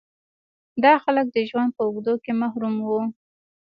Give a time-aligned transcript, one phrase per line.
[0.83, 3.01] دا خلک د ژوند په اوږدو کې محروم وو.